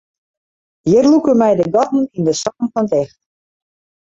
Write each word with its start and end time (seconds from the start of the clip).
Hjir 0.85 1.05
lûke 1.11 1.33
my 1.39 1.51
de 1.59 1.65
gatten 1.75 2.03
yn 2.15 2.23
de 2.27 2.33
sokken 2.41 2.67
fan 2.73 2.85
ticht. 2.91 3.19